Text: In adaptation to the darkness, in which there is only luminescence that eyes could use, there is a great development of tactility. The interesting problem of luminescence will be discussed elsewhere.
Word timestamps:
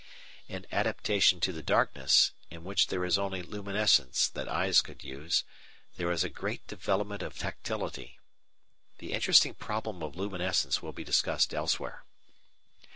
In 0.47 0.65
adaptation 0.71 1.39
to 1.41 1.53
the 1.53 1.61
darkness, 1.61 2.31
in 2.49 2.63
which 2.63 2.87
there 2.87 3.05
is 3.05 3.19
only 3.19 3.43
luminescence 3.43 4.27
that 4.29 4.49
eyes 4.49 4.81
could 4.81 5.03
use, 5.03 5.43
there 5.95 6.09
is 6.11 6.23
a 6.23 6.27
great 6.29 6.65
development 6.65 7.21
of 7.21 7.37
tactility. 7.37 8.15
The 8.97 9.13
interesting 9.13 9.53
problem 9.53 10.01
of 10.01 10.15
luminescence 10.15 10.81
will 10.81 10.91
be 10.91 11.03
discussed 11.03 11.53
elsewhere. 11.53 12.03